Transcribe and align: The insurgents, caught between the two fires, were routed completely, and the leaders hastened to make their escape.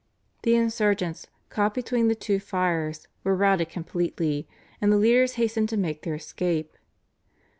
The 0.41 0.55
insurgents, 0.55 1.27
caught 1.49 1.75
between 1.75 2.07
the 2.07 2.15
two 2.15 2.39
fires, 2.39 3.07
were 3.23 3.35
routed 3.35 3.69
completely, 3.69 4.47
and 4.81 4.91
the 4.91 4.97
leaders 4.97 5.33
hastened 5.33 5.69
to 5.69 5.77
make 5.77 6.01
their 6.01 6.15
escape. 6.15 6.75